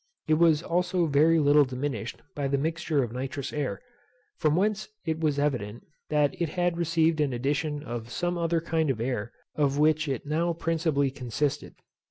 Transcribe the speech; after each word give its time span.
It 0.27 0.33
was 0.39 0.63
also 0.63 1.05
very 1.05 1.37
little 1.37 1.63
diminished 1.63 2.23
by 2.33 2.47
the 2.47 2.57
mixture 2.57 3.03
of 3.03 3.11
nitrous 3.13 3.53
air. 3.53 3.83
From 4.35 4.55
whence 4.55 4.87
it 5.05 5.19
was 5.19 5.37
evident, 5.37 5.85
that 6.09 6.33
it 6.41 6.49
had 6.49 6.75
received 6.75 7.21
an 7.21 7.33
addition 7.33 7.83
of 7.83 8.09
some 8.09 8.35
other 8.35 8.61
kind 8.61 8.89
of 8.89 8.99
air, 8.99 9.31
of 9.53 9.77
which 9.77 10.07
it 10.07 10.25
now 10.25 10.53
principally 10.53 11.11
consisted. 11.11 11.75